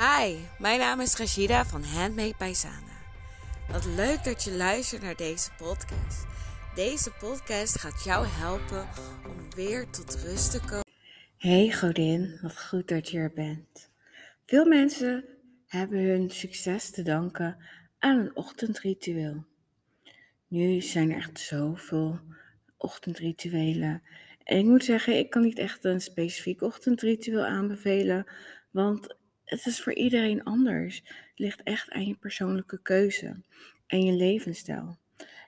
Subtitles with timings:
[0.00, 2.96] Hi, mijn naam is Rashida van Handmade by Sana.
[3.70, 6.26] Wat leuk dat je luistert naar deze podcast.
[6.74, 8.88] Deze podcast gaat jou helpen
[9.28, 10.86] om weer tot rust te komen.
[11.36, 13.90] Hey Godin, wat goed dat je er bent.
[14.46, 15.24] Veel mensen
[15.66, 17.56] hebben hun succes te danken
[17.98, 19.44] aan een ochtendritueel.
[20.48, 22.20] Nu zijn er echt zoveel
[22.76, 24.02] ochtendrituelen.
[24.44, 28.26] En ik moet zeggen, ik kan niet echt een specifiek ochtendritueel aanbevelen,
[28.70, 29.18] want
[29.50, 30.96] het is voor iedereen anders.
[30.96, 33.42] Het ligt echt aan je persoonlijke keuze
[33.86, 34.98] en je levensstijl.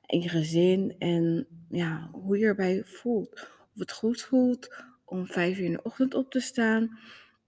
[0.07, 3.33] En je gezin en ja, hoe je erbij voelt.
[3.75, 6.99] Of het goed voelt om vijf uur in de ochtend op te staan.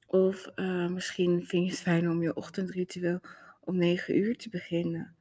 [0.06, 3.20] Of uh, misschien vind je het fijn om je ochtendritueel
[3.60, 5.16] om negen uur te beginnen.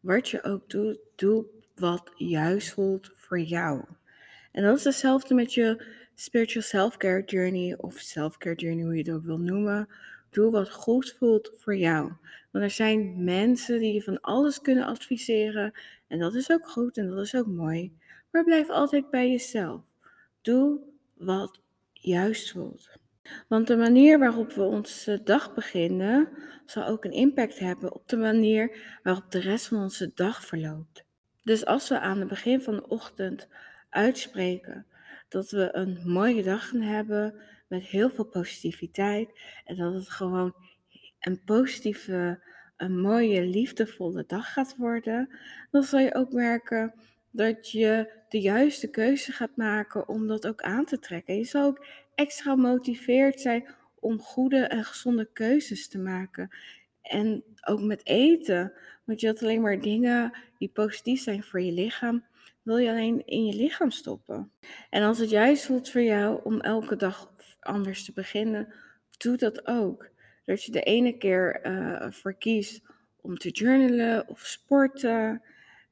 [0.00, 3.84] Wat je ook doet, doe wat juist voelt voor jou.
[4.52, 9.10] En dat is hetzelfde met je spiritual self-care journey of self-care journey, hoe je het
[9.10, 9.88] ook wil noemen.
[10.30, 12.12] Doe wat goed voelt voor jou.
[12.50, 15.72] Want er zijn mensen die je van alles kunnen adviseren.
[16.08, 17.92] En dat is ook goed en dat is ook mooi.
[18.30, 19.80] Maar blijf altijd bij jezelf.
[20.42, 20.80] Doe
[21.14, 21.60] wat
[21.92, 22.88] juist voelt.
[23.48, 26.28] Want de manier waarop we onze dag beginnen,
[26.66, 31.04] zal ook een impact hebben op de manier waarop de rest van onze dag verloopt.
[31.42, 33.48] Dus als we aan het begin van de ochtend
[33.90, 34.86] uitspreken
[35.34, 37.34] dat we een mooie dag gaan hebben
[37.68, 40.54] met heel veel positiviteit en dat het gewoon
[41.20, 42.42] een positieve,
[42.76, 45.28] een mooie, liefdevolle dag gaat worden,
[45.70, 46.94] dan zal je ook merken
[47.30, 51.36] dat je de juiste keuze gaat maken om dat ook aan te trekken.
[51.36, 53.66] Je zal ook extra gemotiveerd zijn
[54.00, 56.50] om goede en gezonde keuzes te maken.
[57.02, 58.72] En ook met eten.
[59.04, 62.24] Want je had alleen maar dingen die positief zijn voor je lichaam,
[62.64, 64.52] wil je alleen in je lichaam stoppen.
[64.90, 68.74] En als het juist voelt voor jou om elke dag anders te beginnen,
[69.16, 70.08] doe dat ook.
[70.44, 72.82] Dat je de ene keer uh, voor kiest
[73.20, 75.42] om te journalen of sporten.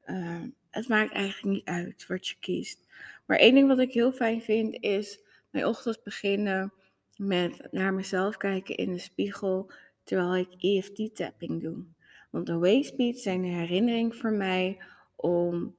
[0.05, 2.79] Uh, het maakt eigenlijk niet uit wat je kiest.
[3.25, 5.19] Maar één ding wat ik heel fijn vind is
[5.49, 6.73] mijn ochtend beginnen
[7.17, 9.71] met naar mezelf kijken in de spiegel
[10.03, 11.83] terwijl ik EFT-tapping doe.
[12.29, 14.77] Want de waste zijn een herinnering voor mij
[15.15, 15.75] om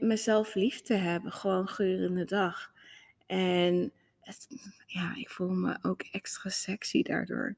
[0.00, 2.72] mezelf lief te hebben, gewoon gedurende de dag.
[3.26, 3.92] En
[4.86, 7.56] ja, ik voel me ook extra sexy daardoor.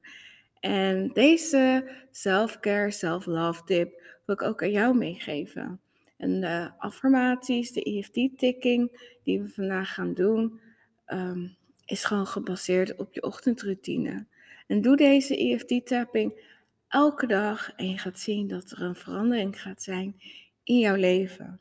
[0.59, 5.79] En deze self-care, self-love tip wil ik ook aan jou meegeven.
[6.17, 10.59] En de affirmaties, de EFT-ticking die we vandaag gaan doen,
[11.07, 11.55] um,
[11.85, 14.25] is gewoon gebaseerd op je ochtendroutine.
[14.67, 16.53] En doe deze EFT-tapping
[16.87, 20.21] elke dag en je gaat zien dat er een verandering gaat zijn
[20.63, 21.59] in jouw leven.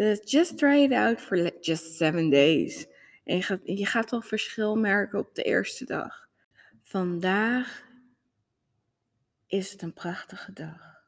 [0.00, 2.86] Dus just try it out for just seven days.
[3.24, 6.28] En je gaat, je gaat al verschil merken op de eerste dag.
[6.82, 7.84] Vandaag
[9.46, 11.04] is het een prachtige dag.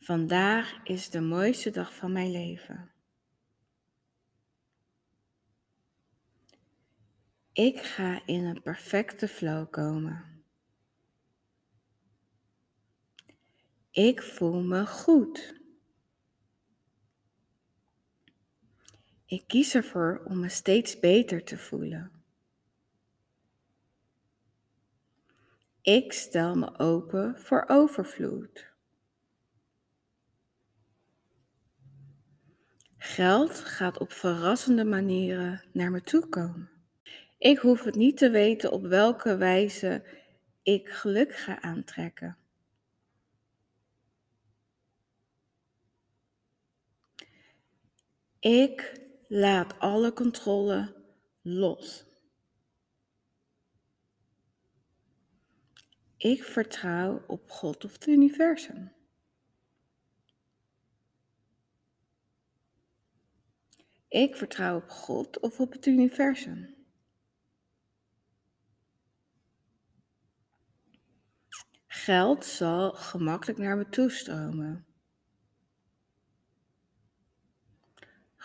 [0.00, 2.92] Vandaag is de mooiste dag van mijn leven.
[7.52, 10.33] Ik ga in een perfecte flow komen.
[13.94, 15.54] Ik voel me goed.
[19.26, 22.12] Ik kies ervoor om me steeds beter te voelen.
[25.82, 28.72] Ik stel me open voor overvloed.
[32.96, 36.70] Geld gaat op verrassende manieren naar me toe komen.
[37.38, 40.04] Ik hoef het niet te weten op welke wijze
[40.62, 42.43] ik geluk ga aantrekken.
[48.44, 50.94] Ik laat alle controle
[51.42, 52.04] los.
[56.16, 58.92] Ik vertrouw op God of het universum.
[64.08, 66.74] Ik vertrouw op God of op het universum.
[71.86, 74.83] Geld zal gemakkelijk naar me toestromen.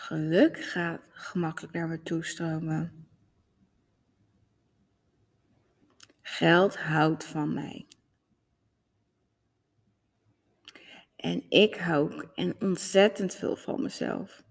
[0.00, 3.08] Geluk gaat gemakkelijk naar me toestromen.
[6.22, 7.86] Geld houdt van mij.
[11.16, 14.42] En ik hou en ontzettend veel van mezelf.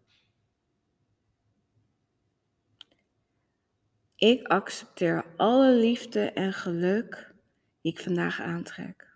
[4.16, 7.36] Ik accepteer alle liefde en geluk
[7.82, 9.09] die ik vandaag aantrek.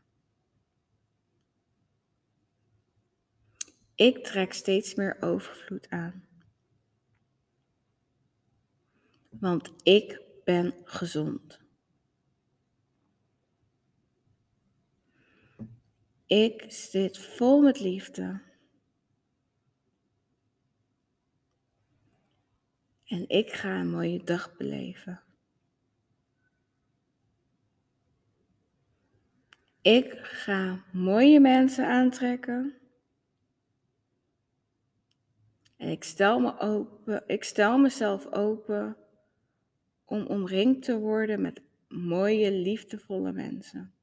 [4.03, 6.27] Ik trek steeds meer overvloed aan.
[9.29, 11.59] Want ik ben gezond.
[16.25, 18.41] Ik zit vol met liefde.
[23.03, 25.23] En ik ga een mooie dag beleven.
[29.81, 32.82] Ik ga mooie mensen aantrekken.
[35.83, 38.97] En ik stel, me open, ik stel mezelf open
[40.05, 43.93] om omringd te worden met mooie, liefdevolle mensen.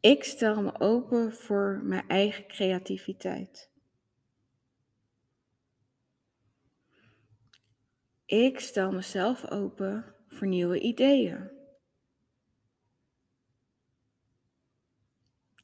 [0.00, 3.70] Ik stel me open voor mijn eigen creativiteit.
[8.24, 11.59] Ik stel mezelf open voor nieuwe ideeën.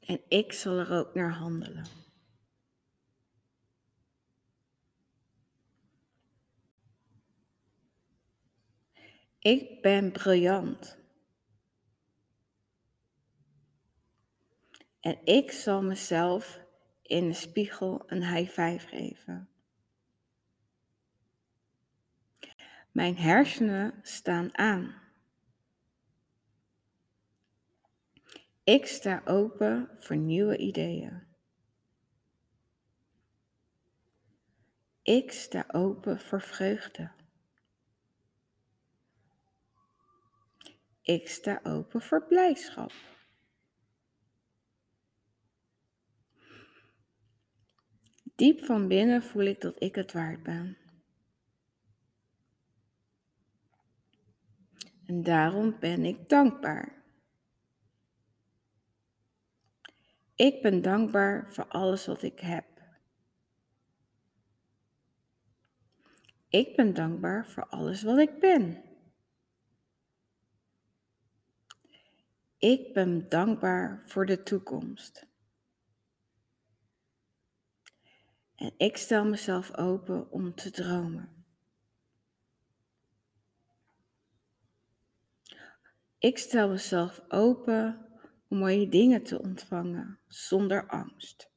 [0.07, 1.85] En ik zal er ook naar handelen.
[9.39, 10.97] Ik ben briljant.
[14.99, 16.59] En ik zal mezelf
[17.01, 19.49] in de spiegel een high five geven.
[22.91, 25.06] Mijn hersenen staan aan.
[28.67, 31.23] Ik sta open voor nieuwe ideeën.
[35.01, 37.11] Ik sta open voor vreugde.
[41.01, 42.91] Ik sta open voor blijdschap.
[48.35, 50.77] Diep van binnen voel ik dat ik het waard ben.
[55.05, 56.96] En daarom ben ik dankbaar.
[60.37, 62.65] Ik ben dankbaar voor alles wat ik heb.
[66.49, 68.83] Ik ben dankbaar voor alles wat ik ben.
[72.57, 75.27] Ik ben dankbaar voor de toekomst.
[78.55, 81.45] En ik stel mezelf open om te dromen.
[86.19, 88.06] Ik stel mezelf open
[88.47, 91.51] om mooie dingen te ontvangen zonder angst.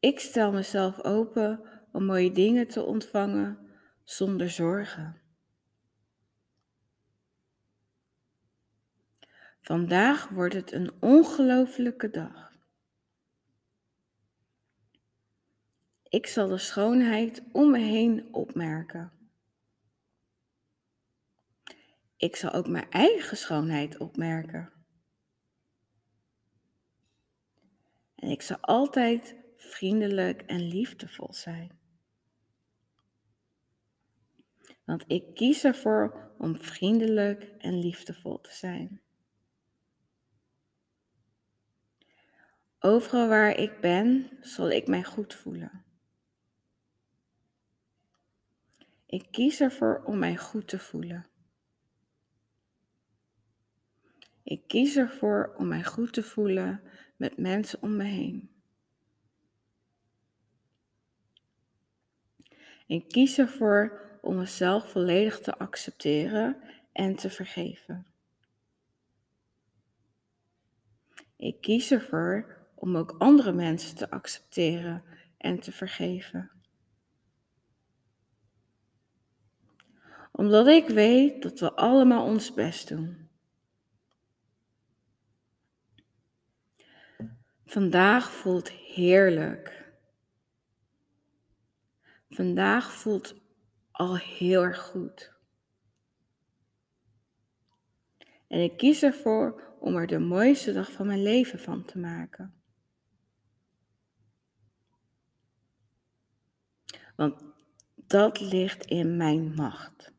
[0.00, 1.60] Ik stel mezelf open
[1.92, 3.58] om mooie dingen te ontvangen
[4.04, 5.20] zonder zorgen.
[9.60, 12.52] Vandaag wordt het een ongelofelijke dag.
[16.02, 19.21] Ik zal de schoonheid om me heen opmerken.
[22.22, 24.72] Ik zal ook mijn eigen schoonheid opmerken.
[28.14, 31.78] En ik zal altijd vriendelijk en liefdevol zijn.
[34.84, 39.00] Want ik kies ervoor om vriendelijk en liefdevol te zijn.
[42.78, 45.84] Overal waar ik ben, zal ik mij goed voelen.
[49.06, 51.26] Ik kies ervoor om mij goed te voelen.
[54.52, 56.82] Ik kies ervoor om mij goed te voelen
[57.16, 58.50] met mensen om me heen.
[62.86, 66.56] Ik kies ervoor om mezelf volledig te accepteren
[66.92, 68.06] en te vergeven.
[71.36, 75.04] Ik kies ervoor om ook andere mensen te accepteren
[75.38, 76.50] en te vergeven.
[80.32, 83.21] Omdat ik weet dat we allemaal ons best doen.
[87.72, 89.92] Vandaag voelt heerlijk.
[92.28, 93.34] Vandaag voelt
[93.90, 95.32] al heel erg goed.
[98.46, 102.62] En ik kies ervoor om er de mooiste dag van mijn leven van te maken.
[107.16, 107.44] Want
[107.94, 110.12] dat ligt in mijn macht.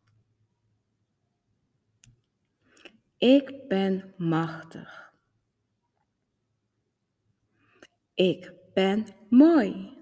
[3.18, 5.13] Ik ben machtig.
[8.14, 9.98] Ik ben mooi.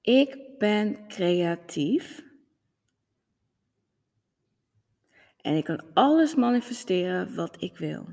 [0.00, 2.24] Ik ben creatief.
[5.36, 8.08] En ik kan alles manifesteren wat ik wil.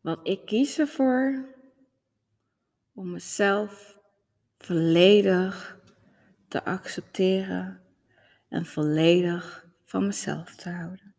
[0.00, 1.54] Want ik kies ervoor
[2.94, 3.98] om mezelf
[4.58, 5.80] volledig
[6.48, 7.85] te accepteren
[8.48, 11.14] en volledig van mezelf te houden.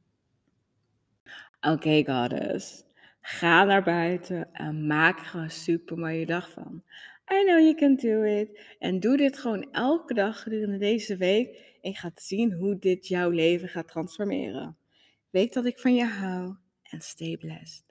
[1.61, 2.83] Oké, goddess.
[3.21, 6.83] Ga naar buiten en maak er een super mooie dag van.
[7.33, 8.75] I know you can do it.
[8.79, 11.75] En doe dit gewoon elke dag gedurende deze week.
[11.81, 14.77] En gaat zien hoe dit jouw leven gaat transformeren.
[15.29, 17.86] Weet dat ik van je hou en stay blessed.